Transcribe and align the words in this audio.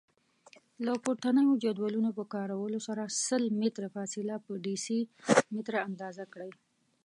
له 0.85 0.93
پورتنیو 1.03 1.59
جدولونو 1.63 2.09
په 2.17 2.23
کارولو 2.33 2.79
سره 2.87 3.03
سل 3.27 3.43
متره 3.59 3.87
فاصله 3.95 4.35
په 4.45 4.51
ډیسي 4.65 4.99
متره 5.53 5.79
اندازه 5.89 6.23
کړئ. 6.33 6.51